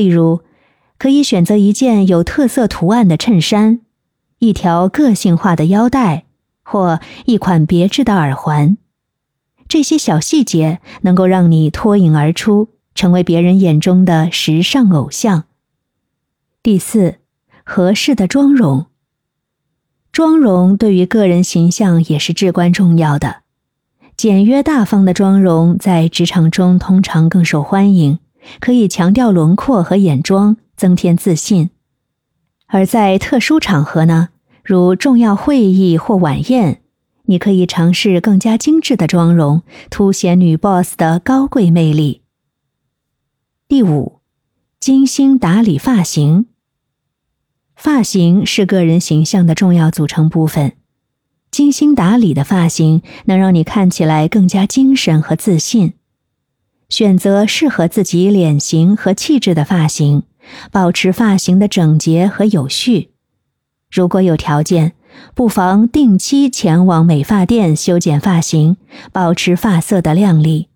[0.00, 0.40] 例如，
[0.96, 3.80] 可以选择一件有特色图案的衬衫，
[4.38, 6.24] 一条个性化的腰带，
[6.62, 8.78] 或一款别致的耳环。
[9.68, 15.44] 这些小细节能够让你脱颖而出，成为别人眼中的时尚偶像。
[16.62, 17.16] 第四，
[17.62, 18.86] 合适的妆容。
[20.10, 23.42] 妆容对于个人形象也是至关重要的。
[24.16, 28.18] 简约大方的妆容在职场中通常更受欢迎，
[28.58, 31.68] 可以强调轮廓和眼妆，增添自信；
[32.66, 34.30] 而在特殊场合呢，
[34.64, 36.82] 如重要会议或晚宴，
[37.24, 42.22] 你可以尝试更加精致的妆容，凸显女 boss 的高贵魅力。
[43.68, 44.20] 第五，
[44.80, 46.46] 精心打理发型。
[47.76, 50.72] 发型是个人形象的重要组成部分。
[51.50, 55.94] 精心打理的发型能让你看起来更加精神和自信。
[56.90, 60.24] 选择适合自己脸型和气质的发型，
[60.70, 63.12] 保持发型的整洁和有序。
[63.90, 64.92] 如果有条件，
[65.34, 68.76] 不妨定期前往美发店修剪发型，
[69.12, 70.69] 保持发色的亮丽。